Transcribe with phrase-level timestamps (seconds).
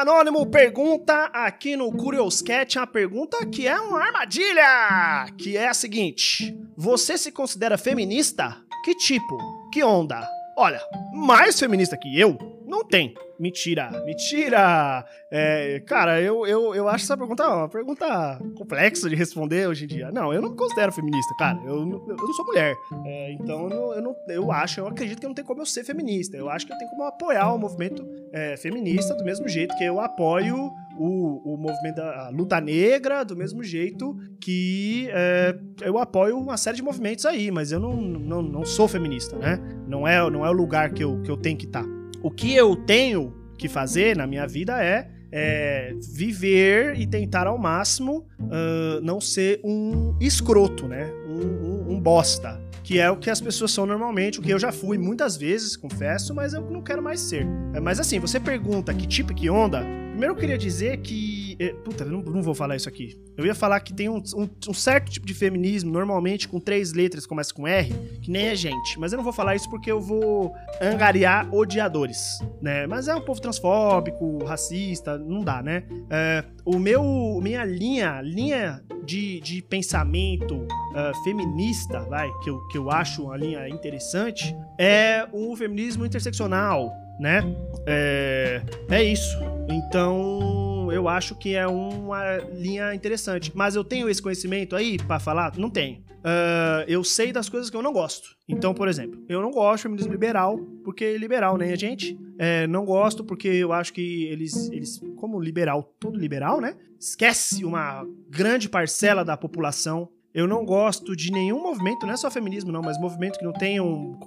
[0.00, 5.74] Anônimo pergunta aqui no Curious Cat uma pergunta que é uma armadilha, que é a
[5.74, 8.56] seguinte: Você se considera feminista?
[8.84, 9.38] Que tipo?
[9.72, 10.28] Que onda?
[10.58, 10.80] Olha,
[11.14, 13.14] mais feminista que eu não tem.
[13.38, 15.04] Mentira, mentira!
[15.30, 19.88] É, cara, eu, eu, eu acho essa pergunta uma pergunta complexa de responder hoje em
[19.88, 20.10] dia.
[20.10, 21.58] Não, eu não me considero feminista, cara.
[21.64, 22.74] Eu, eu não sou mulher.
[23.04, 25.66] É, então eu, não, eu, não, eu acho, eu acredito que não tem como eu
[25.66, 26.36] ser feminista.
[26.36, 29.84] Eu acho que eu tenho como apoiar o movimento é, feminista do mesmo jeito que
[29.84, 36.38] eu apoio o, o movimento da luta negra do mesmo jeito que é, eu apoio
[36.38, 39.58] uma série de movimentos aí, mas eu não, não, não sou feminista, né?
[39.86, 41.84] Não é, não é o lugar que eu, que eu tenho que estar.
[41.84, 41.95] Tá.
[42.26, 47.56] O que eu tenho que fazer na minha vida é, é viver e tentar ao
[47.56, 51.08] máximo uh, não ser um escroto, né?
[51.28, 54.60] Um, um, um bosta que é o que as pessoas são normalmente, o que eu
[54.60, 57.44] já fui muitas vezes, confesso, mas eu não quero mais ser.
[57.74, 61.56] É, mas assim, você pergunta que tipo que onda, primeiro eu queria dizer que.
[61.58, 63.20] Eh, puta, eu não, não vou falar isso aqui.
[63.36, 66.92] Eu ia falar que tem um, um, um, certo tipo de feminismo, normalmente com três
[66.92, 67.92] letras, começa com R,
[68.22, 69.00] que nem é gente.
[69.00, 72.86] Mas eu não vou falar isso porque eu vou angariar odiadores, né?
[72.86, 75.82] Mas é um povo transfóbico, racista, não dá, né?
[76.08, 77.02] É, o meu.
[77.42, 83.36] Minha linha, linha de, de pensamento uh, feminista, vai, que eu, que eu acho uma
[83.36, 87.42] linha interessante, é o feminismo interseccional, né?
[87.86, 89.38] É, é isso.
[89.68, 93.52] Então, eu acho que é uma linha interessante.
[93.54, 95.56] Mas eu tenho esse conhecimento aí para falar?
[95.56, 96.04] Não tenho.
[96.26, 98.36] Uh, eu sei das coisas que eu não gosto.
[98.48, 102.18] Então, por exemplo, eu não gosto de feminismo liberal, porque liberal, né, gente?
[102.38, 106.76] É, não gosto porque eu acho que eles, eles, como liberal, todo liberal, né?
[107.00, 112.30] Esquece uma grande parcela da população eu não gosto de nenhum movimento, não é só
[112.30, 114.18] feminismo, não, mas movimento que não tenha um,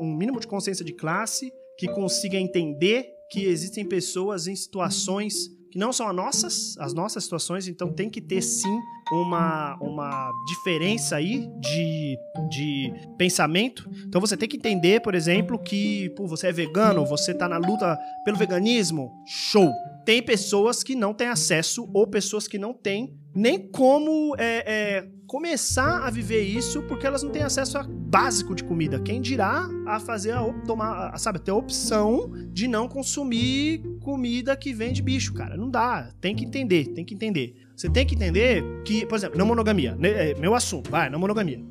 [0.00, 5.78] um mínimo de consciência de classe, que consiga entender que existem pessoas em situações que
[5.78, 8.80] não são as nossas, as nossas situações, então tem que ter sim
[9.12, 12.18] uma, uma diferença aí de,
[12.48, 13.88] de pensamento.
[14.06, 17.58] Então você tem que entender, por exemplo, que pô, você é vegano, você tá na
[17.58, 19.72] luta pelo veganismo, show.
[20.04, 25.08] Tem pessoas que não têm acesso ou pessoas que não têm nem como é, é,
[25.26, 28.98] começar a viver isso porque elas não têm acesso a básico de comida.
[28.98, 34.56] Quem dirá a fazer a tomar, a, sabe, ter a opção de não consumir comida
[34.56, 35.56] que vem de bicho, cara.
[35.56, 36.10] Não dá.
[36.20, 37.54] Tem que entender, tem que entender.
[37.76, 41.18] Você tem que entender que, por exemplo, não monogamia, né, é meu assunto, vai, não
[41.18, 41.62] monogamia.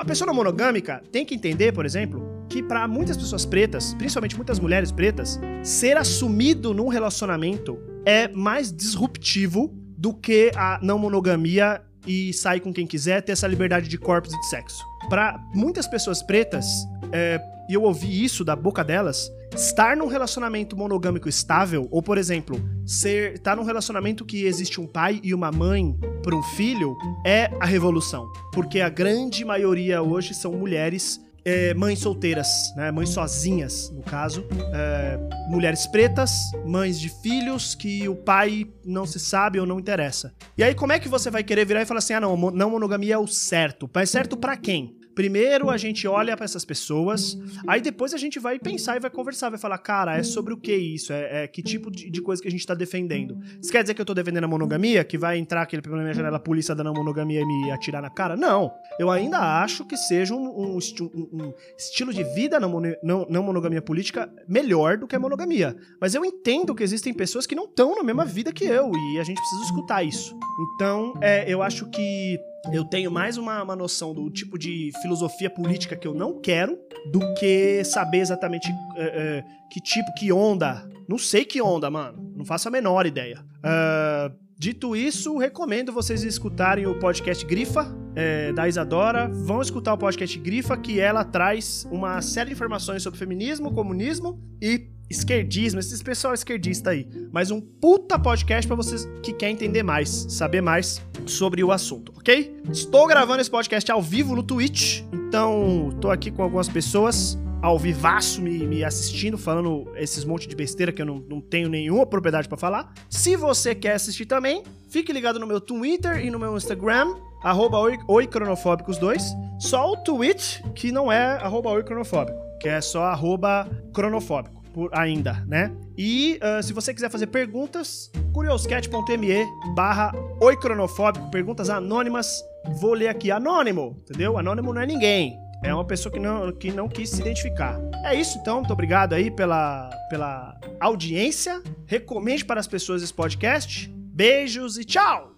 [0.00, 4.34] A pessoa não monogâmica tem que entender, por exemplo, que para muitas pessoas pretas, principalmente
[4.34, 11.82] muitas mulheres pretas, ser assumido num relacionamento é mais disruptivo do que a não monogamia
[12.06, 14.84] e sair com quem quiser, ter essa liberdade de corpos e de sexo.
[15.08, 16.66] Para muitas pessoas pretas,
[17.12, 22.18] é, e eu ouvi isso da boca delas, estar num relacionamento monogâmico estável, ou por
[22.18, 26.42] exemplo, ser estar tá num relacionamento que existe um pai e uma mãe para um
[26.42, 28.30] filho, é a revolução.
[28.52, 32.90] Porque a grande maioria hoje são mulheres é, mães solteiras, né?
[32.90, 34.44] Mães sozinhas, no caso.
[34.74, 35.16] É,
[35.48, 36.32] mulheres pretas,
[36.66, 40.34] mães de filhos que o pai não se sabe ou não interessa.
[40.58, 42.70] E aí, como é que você vai querer virar e falar assim: ah, não, não
[42.70, 43.88] monogamia é o certo?
[43.94, 44.95] Mas certo para quem?
[45.16, 49.08] Primeiro a gente olha para essas pessoas, aí depois a gente vai pensar e vai
[49.08, 51.10] conversar, vai falar, cara, é sobre o que isso?
[51.10, 53.38] É, é que tipo de, de, coisa que a gente tá defendendo?
[53.58, 55.02] Isso quer dizer que eu tô defendendo a monogamia?
[55.04, 58.02] Que vai entrar aquele pela minha janela, a polícia da não monogamia e me atirar
[58.02, 58.36] na cara?
[58.36, 58.70] Não.
[58.98, 63.42] Eu ainda acho que seja um, um, um, um estilo de vida não, não, não
[63.42, 65.74] monogamia política melhor do que a monogamia.
[65.98, 69.18] Mas eu entendo que existem pessoas que não estão na mesma vida que eu e
[69.18, 70.36] a gente precisa escutar isso.
[70.74, 72.38] Então, é, eu acho que
[72.72, 76.78] eu tenho mais uma, uma noção do tipo de filosofia política que eu não quero
[77.10, 80.88] do que saber exatamente é, é, que tipo, que onda.
[81.08, 82.32] Não sei que onda, mano.
[82.36, 83.44] Não faço a menor ideia.
[83.58, 89.28] Uh, dito isso, recomendo vocês escutarem o podcast Grifa, é, da Isadora.
[89.28, 94.40] Vão escutar o podcast Grifa, que ela traz uma série de informações sobre feminismo, comunismo
[94.60, 97.06] e esquerdismo, esse pessoal esquerdista aí.
[97.32, 102.12] Mas um puta podcast para vocês que querem entender mais, saber mais sobre o assunto,
[102.16, 102.62] ok?
[102.70, 107.78] Estou gravando esse podcast ao vivo no Twitch, então tô aqui com algumas pessoas ao
[107.78, 112.06] vivaço me, me assistindo, falando esses monte de besteira que eu não, não tenho nenhuma
[112.06, 112.92] propriedade para falar.
[113.08, 117.78] Se você quer assistir também, fique ligado no meu Twitter e no meu Instagram, arroba
[118.06, 119.22] oicronofóbicos 2.
[119.58, 125.42] Só o Twitch que não é arroba oicronofóbico, que é só arroba cronofóbico por ainda,
[125.48, 125.74] né?
[125.96, 132.44] E uh, se você quiser fazer perguntas, curioscat.me barra oicronofóbico, perguntas anônimas.
[132.78, 134.36] Vou ler aqui, anônimo, entendeu?
[134.36, 135.38] Anônimo não é ninguém.
[135.64, 137.80] É uma pessoa que não, que não quis se identificar.
[138.04, 141.62] É isso então, muito obrigado aí pela, pela audiência.
[141.86, 143.90] Recomende para as pessoas esse podcast.
[143.90, 145.35] Beijos e tchau!